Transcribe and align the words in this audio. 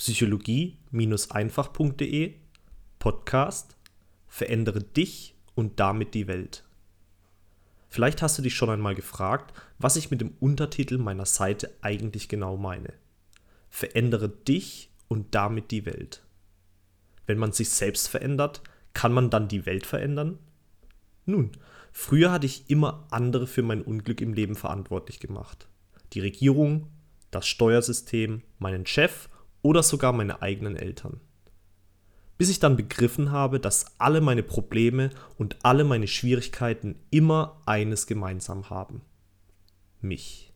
psychologie-einfach.de 0.00 2.34
Podcast 2.98 3.76
Verändere 4.26 4.82
dich 4.82 5.36
und 5.54 5.78
damit 5.78 6.14
die 6.14 6.26
Welt. 6.26 6.64
Vielleicht 7.90 8.22
hast 8.22 8.38
du 8.38 8.42
dich 8.42 8.54
schon 8.54 8.70
einmal 8.70 8.94
gefragt, 8.94 9.52
was 9.78 9.96
ich 9.96 10.10
mit 10.10 10.22
dem 10.22 10.32
Untertitel 10.40 10.96
meiner 10.96 11.26
Seite 11.26 11.76
eigentlich 11.82 12.30
genau 12.30 12.56
meine. 12.56 12.94
Verändere 13.68 14.30
dich 14.30 14.90
und 15.08 15.34
damit 15.34 15.70
die 15.70 15.84
Welt. 15.84 16.22
Wenn 17.26 17.36
man 17.36 17.52
sich 17.52 17.68
selbst 17.68 18.08
verändert, 18.08 18.62
kann 18.94 19.12
man 19.12 19.28
dann 19.28 19.48
die 19.48 19.66
Welt 19.66 19.84
verändern? 19.84 20.38
Nun, 21.26 21.50
früher 21.92 22.32
hatte 22.32 22.46
ich 22.46 22.70
immer 22.70 23.06
andere 23.10 23.46
für 23.46 23.62
mein 23.62 23.82
Unglück 23.82 24.22
im 24.22 24.32
Leben 24.32 24.56
verantwortlich 24.56 25.20
gemacht. 25.20 25.68
Die 26.14 26.20
Regierung, 26.20 26.86
das 27.30 27.46
Steuersystem, 27.46 28.40
meinen 28.58 28.86
Chef 28.86 29.28
oder 29.62 29.82
sogar 29.82 30.12
meine 30.12 30.42
eigenen 30.42 30.76
Eltern. 30.76 31.20
Bis 32.38 32.48
ich 32.48 32.58
dann 32.58 32.76
begriffen 32.76 33.32
habe, 33.32 33.60
dass 33.60 33.86
alle 33.98 34.20
meine 34.20 34.42
Probleme 34.42 35.10
und 35.36 35.56
alle 35.62 35.84
meine 35.84 36.08
Schwierigkeiten 36.08 36.96
immer 37.10 37.60
eines 37.66 38.06
gemeinsam 38.06 38.70
haben. 38.70 39.02
Mich. 40.00 40.52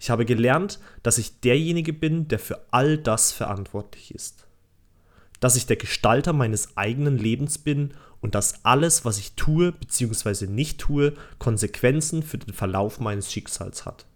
Ich 0.00 0.10
habe 0.10 0.24
gelernt, 0.24 0.80
dass 1.02 1.18
ich 1.18 1.40
derjenige 1.40 1.92
bin, 1.92 2.28
der 2.28 2.38
für 2.38 2.66
all 2.70 2.98
das 2.98 3.32
verantwortlich 3.32 4.14
ist. 4.14 4.46
Dass 5.40 5.54
ich 5.54 5.66
der 5.66 5.76
Gestalter 5.76 6.32
meines 6.32 6.76
eigenen 6.76 7.18
Lebens 7.18 7.58
bin 7.58 7.94
und 8.20 8.34
dass 8.34 8.64
alles, 8.64 9.04
was 9.04 9.18
ich 9.18 9.34
tue 9.34 9.70
bzw. 9.70 10.46
nicht 10.46 10.80
tue, 10.80 11.14
Konsequenzen 11.38 12.24
für 12.24 12.38
den 12.38 12.52
Verlauf 12.52 12.98
meines 12.98 13.32
Schicksals 13.32 13.86
hat 13.86 14.06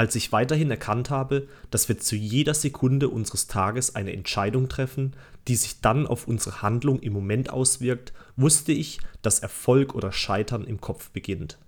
als 0.00 0.14
ich 0.14 0.32
weiterhin 0.32 0.70
erkannt 0.70 1.10
habe, 1.10 1.46
dass 1.70 1.90
wir 1.90 1.98
zu 1.98 2.16
jeder 2.16 2.54
Sekunde 2.54 3.10
unseres 3.10 3.48
Tages 3.48 3.96
eine 3.96 4.14
Entscheidung 4.14 4.70
treffen, 4.70 5.12
die 5.46 5.56
sich 5.56 5.82
dann 5.82 6.06
auf 6.06 6.26
unsere 6.26 6.62
Handlung 6.62 7.00
im 7.00 7.12
Moment 7.12 7.50
auswirkt, 7.50 8.14
wusste 8.34 8.72
ich, 8.72 8.98
dass 9.20 9.40
Erfolg 9.40 9.94
oder 9.94 10.10
Scheitern 10.10 10.64
im 10.64 10.80
Kopf 10.80 11.10
beginnt. 11.10 11.58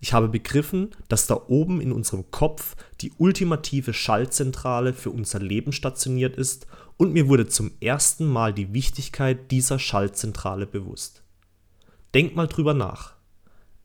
Ich 0.00 0.14
habe 0.14 0.28
begriffen, 0.28 0.92
dass 1.08 1.26
da 1.26 1.42
oben 1.46 1.82
in 1.82 1.92
unserem 1.92 2.30
Kopf 2.30 2.74
die 3.02 3.12
ultimative 3.18 3.92
Schaltzentrale 3.92 4.94
für 4.94 5.10
unser 5.10 5.38
Leben 5.38 5.72
stationiert 5.72 6.36
ist 6.36 6.66
und 6.96 7.12
mir 7.12 7.28
wurde 7.28 7.48
zum 7.48 7.72
ersten 7.82 8.24
Mal 8.24 8.54
die 8.54 8.72
Wichtigkeit 8.72 9.50
dieser 9.50 9.78
Schaltzentrale 9.78 10.66
bewusst. 10.66 11.22
Denk 12.14 12.34
mal 12.34 12.46
drüber 12.46 12.72
nach. 12.72 13.16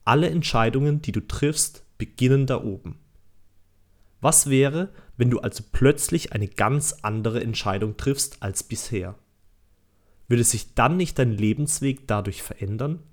Alle 0.06 0.30
Entscheidungen, 0.30 1.02
die 1.02 1.12
du 1.12 1.20
triffst, 1.20 1.84
beginnen 1.98 2.46
da 2.46 2.64
oben. 2.64 3.00
Was 4.20 4.50
wäre, 4.50 4.90
wenn 5.16 5.30
du 5.30 5.40
also 5.40 5.64
plötzlich 5.72 6.34
eine 6.34 6.48
ganz 6.48 6.98
andere 7.02 7.42
Entscheidung 7.42 7.98
triffst 7.98 8.42
als 8.42 8.64
bisher? 8.64 9.16
Würde 10.28 10.44
sich 10.44 10.74
dann 10.74 10.98
nicht 10.98 11.20
dein 11.20 11.32
Lebensweg 11.32 12.08
dadurch 12.08 12.42
verändern? 12.42 13.04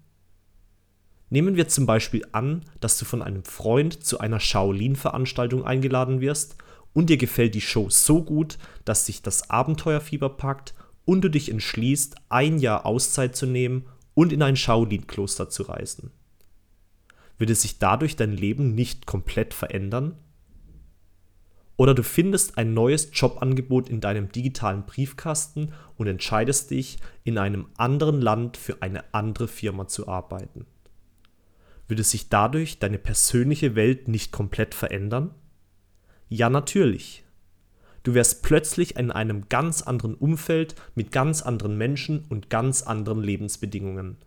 Nehmen 1.31 1.57
wir 1.57 1.69
zum 1.69 1.87
Beispiel 1.87 2.25
an, 2.33 2.65
dass 2.81 2.99
du 2.99 3.05
von 3.05 3.23
einem 3.23 3.45
Freund 3.45 4.05
zu 4.05 4.19
einer 4.19 4.41
Shaolin-Veranstaltung 4.41 5.65
eingeladen 5.65 6.21
wirst 6.21 6.57
und 6.93 7.11
dir 7.11 7.17
gefällt 7.17 7.55
die 7.55 7.61
Show 7.61 7.91
so 7.91 8.23
gut, 8.23 8.59
dass 8.85 9.07
sich 9.07 9.23
das 9.23 9.51
Abenteuerfieber 9.51 10.29
packt 10.29 10.75
und 11.05 11.23
du 11.23 11.29
dich 11.29 11.51
entschließt, 11.51 12.17
ein 12.29 12.59
Jahr 12.59 12.87
Auszeit 12.87 13.37
zu 13.37 13.47
nehmen 13.47 13.87
und 14.15 14.33
in 14.33 14.43
ein 14.43 14.57
Shaolin-Kloster 14.57 15.51
zu 15.51 15.65
reisen. 15.65 16.13
Würde 17.37 17.55
sich 17.55 17.79
dadurch 17.79 18.17
dein 18.17 18.33
Leben 18.33 18.75
nicht 18.75 19.07
komplett 19.07 19.55
verändern? 19.55 20.17
Oder 21.77 21.95
du 21.95 22.03
findest 22.03 22.57
ein 22.57 22.73
neues 22.73 23.11
Jobangebot 23.13 23.89
in 23.89 24.01
deinem 24.01 24.31
digitalen 24.31 24.87
Briefkasten 24.87 25.73
und 25.97 26.07
entscheidest 26.07 26.71
dich, 26.71 26.99
in 27.25 27.37
einem 27.37 27.67
anderen 27.77 28.21
Land 28.21 28.57
für 28.57 28.81
eine 28.81 29.13
andere 29.13 29.49
Firma 29.49 29.89
zu 29.89 30.07
arbeiten. 30.07 30.67
Würde 31.89 32.05
sich 32.05 32.29
dadurch 32.29 32.79
deine 32.79 32.99
persönliche 32.99 33.75
Welt 33.75 34.09
nicht 34.09 34.31
komplett 34.33 34.75
verändern? 34.75 35.35
Ja, 36.29 36.49
natürlich. 36.49 37.25
Du 38.05 38.15
wärst 38.15 38.43
plötzlich 38.43 38.97
in 38.97 39.11
einem 39.11 39.49
ganz 39.49 39.83
anderen 39.83 40.15
Umfeld 40.15 40.75
mit 40.95 41.11
ganz 41.11 41.43
anderen 41.43 41.77
Menschen 41.77 42.25
und 42.29 42.51
ganz 42.51 42.83
anderen 42.83 43.23
Lebensbedingungen. 43.23 44.19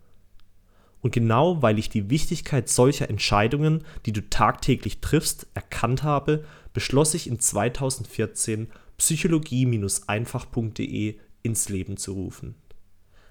Und 1.01 1.13
genau 1.13 1.61
weil 1.61 1.77
ich 1.77 1.89
die 1.89 2.09
Wichtigkeit 2.09 2.69
solcher 2.69 3.09
Entscheidungen, 3.09 3.83
die 4.05 4.13
du 4.13 4.27
tagtäglich 4.29 4.99
triffst, 4.99 5.47
erkannt 5.53 6.03
habe, 6.03 6.43
beschloss 6.77 7.15
ich 7.15 7.25
in 7.25 7.39
2014 7.39 8.67
psychologie-einfach.de 8.99 11.17
ins 11.41 11.69
Leben 11.69 11.97
zu 11.97 12.13
rufen. 12.13 12.53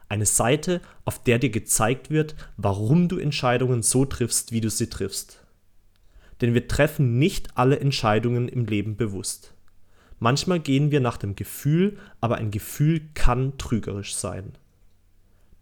Eine 0.08 0.26
Seite, 0.26 0.80
auf 1.04 1.22
der 1.22 1.38
dir 1.38 1.50
gezeigt 1.50 2.10
wird, 2.10 2.34
warum 2.56 3.06
du 3.06 3.18
Entscheidungen 3.18 3.84
so 3.84 4.04
triffst, 4.04 4.50
wie 4.50 4.60
du 4.60 4.68
sie 4.68 4.90
triffst. 4.90 5.44
Denn 6.40 6.54
wir 6.54 6.66
treffen 6.66 7.20
nicht 7.20 7.56
alle 7.56 7.78
Entscheidungen 7.78 8.48
im 8.48 8.64
Leben 8.64 8.96
bewusst. 8.96 9.54
Manchmal 10.18 10.58
gehen 10.58 10.90
wir 10.90 10.98
nach 10.98 11.16
dem 11.16 11.36
Gefühl, 11.36 11.98
aber 12.20 12.38
ein 12.38 12.50
Gefühl 12.50 13.02
kann 13.14 13.56
trügerisch 13.58 14.16
sein. 14.16 14.58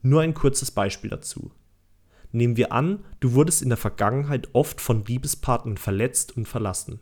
Nur 0.00 0.22
ein 0.22 0.32
kurzes 0.32 0.70
Beispiel 0.70 1.10
dazu. 1.10 1.50
Nehmen 2.32 2.56
wir 2.56 2.72
an, 2.72 3.04
du 3.20 3.34
wurdest 3.34 3.60
in 3.60 3.68
der 3.68 3.76
Vergangenheit 3.76 4.48
oft 4.54 4.80
von 4.80 5.04
Liebespartnern 5.04 5.76
verletzt 5.76 6.34
und 6.34 6.48
verlassen. 6.48 7.00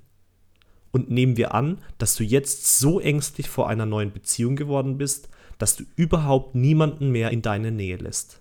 Und 0.93 1.11
nehmen 1.11 1.37
wir 1.37 1.55
an, 1.55 1.79
dass 1.99 2.15
du 2.15 2.23
jetzt 2.23 2.79
so 2.79 3.01
ängstlich 3.01 3.49
vor 3.49 3.69
einer 3.69 3.87
neuen 3.87 4.13
Beziehung 4.13 4.57
geworden 4.57 4.99
bist, 4.99 5.29
dass 5.59 5.75
du 5.75 5.85
überhaupt 5.97 6.55
niemanden 6.55 7.11
mehr 7.11 7.31
in 7.31 7.43
deine 7.43 7.73
Nähe 7.73 7.97
lässt. 7.97 8.41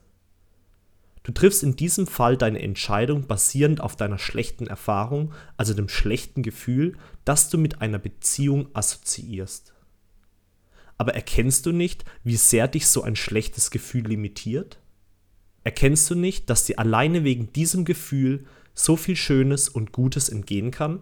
Du 1.23 1.31
triffst 1.31 1.61
in 1.63 1.75
diesem 1.75 2.07
Fall 2.07 2.35
deine 2.35 2.61
Entscheidung 2.61 3.27
basierend 3.27 3.79
auf 3.79 3.95
deiner 3.95 4.17
schlechten 4.17 4.67
Erfahrung, 4.67 5.33
also 5.55 5.73
dem 5.73 5.87
schlechten 5.87 6.41
Gefühl, 6.41 6.97
das 7.25 7.49
du 7.49 7.57
mit 7.57 7.81
einer 7.81 7.99
Beziehung 7.99 8.67
assoziierst. 8.73 9.73
Aber 10.97 11.13
erkennst 11.13 11.65
du 11.65 11.71
nicht, 11.71 12.05
wie 12.23 12.35
sehr 12.35 12.67
dich 12.67 12.87
so 12.87 13.03
ein 13.03 13.15
schlechtes 13.15 13.71
Gefühl 13.71 14.07
limitiert? 14.07 14.79
Erkennst 15.63 16.09
du 16.09 16.15
nicht, 16.15 16.49
dass 16.49 16.65
dir 16.65 16.79
alleine 16.79 17.23
wegen 17.23 17.53
diesem 17.53 17.85
Gefühl 17.85 18.45
so 18.73 18.95
viel 18.95 19.15
Schönes 19.15 19.69
und 19.69 19.91
Gutes 19.91 20.27
entgehen 20.27 20.71
kann? 20.71 21.01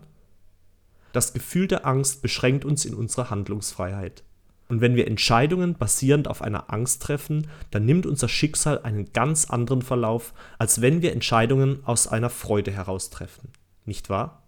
Das 1.11 1.33
Gefühl 1.33 1.67
der 1.67 1.85
Angst 1.85 2.21
beschränkt 2.21 2.65
uns 2.65 2.85
in 2.85 2.93
unserer 2.93 3.29
Handlungsfreiheit. 3.29 4.23
Und 4.67 4.81
wenn 4.81 4.95
wir 4.95 5.07
Entscheidungen 5.07 5.73
basierend 5.75 6.27
auf 6.27 6.43
einer 6.43 6.71
Angst 6.71 7.01
treffen, 7.01 7.47
dann 7.71 7.85
nimmt 7.85 8.05
unser 8.05 8.29
Schicksal 8.29 8.79
einen 8.83 9.11
ganz 9.13 9.49
anderen 9.49 9.81
Verlauf, 9.81 10.33
als 10.59 10.81
wenn 10.81 11.01
wir 11.01 11.11
Entscheidungen 11.11 11.79
aus 11.85 12.07
einer 12.07 12.29
Freude 12.29 12.71
heraus 12.71 13.09
treffen. 13.09 13.49
Nicht 13.85 14.09
wahr? 14.09 14.43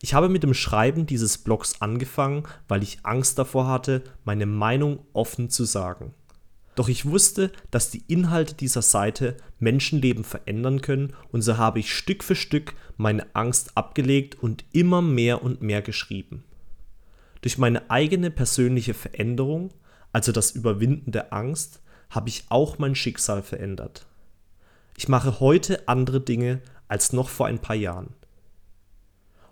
Ich 0.00 0.14
habe 0.14 0.30
mit 0.30 0.42
dem 0.42 0.54
Schreiben 0.54 1.06
dieses 1.06 1.38
Blogs 1.38 1.80
angefangen, 1.80 2.44
weil 2.68 2.82
ich 2.82 3.04
Angst 3.04 3.38
davor 3.38 3.68
hatte, 3.68 4.02
meine 4.24 4.46
Meinung 4.46 5.00
offen 5.12 5.50
zu 5.50 5.64
sagen. 5.64 6.14
Doch 6.76 6.88
ich 6.88 7.06
wusste, 7.06 7.50
dass 7.70 7.90
die 7.90 8.04
Inhalte 8.06 8.54
dieser 8.54 8.82
Seite 8.82 9.38
Menschenleben 9.58 10.24
verändern 10.24 10.82
können 10.82 11.14
und 11.32 11.40
so 11.42 11.56
habe 11.56 11.80
ich 11.80 11.92
Stück 11.92 12.22
für 12.22 12.36
Stück 12.36 12.74
meine 12.98 13.26
Angst 13.34 13.76
abgelegt 13.76 14.36
und 14.40 14.64
immer 14.72 15.02
mehr 15.02 15.42
und 15.42 15.62
mehr 15.62 15.82
geschrieben. 15.82 16.44
Durch 17.40 17.58
meine 17.58 17.90
eigene 17.90 18.30
persönliche 18.30 18.92
Veränderung, 18.92 19.72
also 20.12 20.32
das 20.32 20.50
Überwinden 20.50 21.12
der 21.12 21.32
Angst, 21.32 21.80
habe 22.10 22.28
ich 22.28 22.44
auch 22.50 22.78
mein 22.78 22.94
Schicksal 22.94 23.42
verändert. 23.42 24.06
Ich 24.98 25.08
mache 25.08 25.40
heute 25.40 25.88
andere 25.88 26.20
Dinge 26.20 26.60
als 26.88 27.12
noch 27.12 27.30
vor 27.30 27.46
ein 27.46 27.58
paar 27.58 27.76
Jahren. 27.76 28.14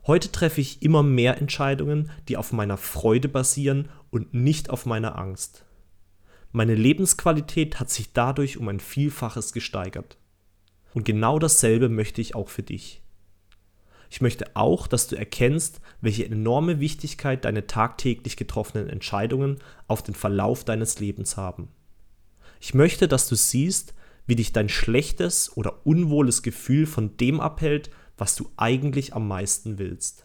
Heute 0.06 0.30
treffe 0.30 0.60
ich 0.60 0.82
immer 0.82 1.02
mehr 1.02 1.38
Entscheidungen, 1.38 2.10
die 2.28 2.36
auf 2.36 2.52
meiner 2.52 2.76
Freude 2.76 3.28
basieren 3.28 3.88
und 4.10 4.34
nicht 4.34 4.68
auf 4.68 4.84
meiner 4.84 5.18
Angst. 5.18 5.64
Meine 6.56 6.76
Lebensqualität 6.76 7.80
hat 7.80 7.90
sich 7.90 8.12
dadurch 8.12 8.58
um 8.58 8.68
ein 8.68 8.78
Vielfaches 8.78 9.52
gesteigert. 9.52 10.16
Und 10.92 11.04
genau 11.04 11.40
dasselbe 11.40 11.88
möchte 11.88 12.20
ich 12.20 12.36
auch 12.36 12.48
für 12.48 12.62
dich. 12.62 13.02
Ich 14.08 14.20
möchte 14.20 14.54
auch, 14.54 14.86
dass 14.86 15.08
du 15.08 15.16
erkennst, 15.16 15.80
welche 16.00 16.26
enorme 16.26 16.78
Wichtigkeit 16.78 17.44
deine 17.44 17.66
tagtäglich 17.66 18.36
getroffenen 18.36 18.88
Entscheidungen 18.88 19.58
auf 19.88 20.04
den 20.04 20.14
Verlauf 20.14 20.62
deines 20.62 21.00
Lebens 21.00 21.36
haben. 21.36 21.70
Ich 22.60 22.72
möchte, 22.72 23.08
dass 23.08 23.28
du 23.28 23.34
siehst, 23.34 23.92
wie 24.28 24.36
dich 24.36 24.52
dein 24.52 24.68
schlechtes 24.68 25.56
oder 25.56 25.84
unwohles 25.84 26.44
Gefühl 26.44 26.86
von 26.86 27.16
dem 27.16 27.40
abhält, 27.40 27.90
was 28.16 28.36
du 28.36 28.48
eigentlich 28.56 29.12
am 29.12 29.26
meisten 29.26 29.80
willst. 29.80 30.24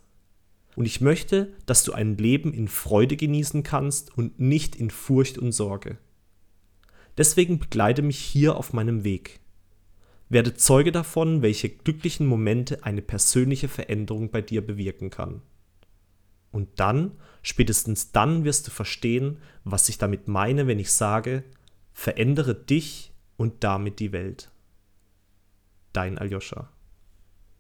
Und 0.75 0.85
ich 0.85 1.01
möchte, 1.01 1.55
dass 1.65 1.83
du 1.83 1.93
ein 1.93 2.17
Leben 2.17 2.53
in 2.53 2.67
Freude 2.67 3.17
genießen 3.17 3.63
kannst 3.63 4.15
und 4.15 4.39
nicht 4.39 4.75
in 4.75 4.91
Furcht 4.91 5.39
und 5.39 5.53
Sorge. 5.53 5.97
Deswegen 7.19 7.60
begleite 7.60 8.01
mich 8.01 8.18
hier 8.18 8.56
auf 8.56 8.71
meinem 8.71 9.04
Weg. 9.04 9.42
Werde 10.30 10.54
Zeuge 10.54 10.94
davon, 10.94 11.42
welche 11.42 11.68
glücklichen 11.68 12.25
Momente 12.25 12.86
eine 12.86 13.01
persönliche 13.01 13.68
Veränderung 13.68 14.31
bei 14.31 14.42
dir 14.42 14.66
bewirken 14.66 15.10
kann. 15.10 15.42
Und 16.51 16.80
dann, 16.80 17.19
spätestens 17.42 18.13
dann 18.13 18.45
wirst 18.45 18.68
du 18.68 18.71
verstehen, 18.71 19.39
was 19.66 19.89
ich 19.89 19.98
damit 19.98 20.30
meine, 20.30 20.66
wenn 20.66 20.80
ich 20.80 20.94
sage, 20.94 21.44
verändere 21.92 22.56
dich 22.56 23.12
und 23.36 23.66
damit 23.66 24.00
die 24.00 24.13
Welt. 24.13 24.50
Dein 25.92 26.18
Aljoscha. 26.18 26.71